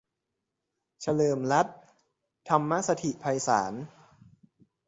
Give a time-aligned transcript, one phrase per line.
[1.01, 1.77] เฉลิมรัตน์
[2.49, 3.73] ธรรมสถิตไพศาล